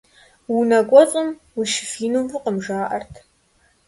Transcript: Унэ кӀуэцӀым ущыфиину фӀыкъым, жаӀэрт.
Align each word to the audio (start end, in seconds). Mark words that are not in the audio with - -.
Унэ 0.55 0.79
кӀуэцӀым 0.89 1.27
ущыфиину 1.59 2.21
фӀыкъым, 2.29 2.57
жаӀэрт. 2.65 3.13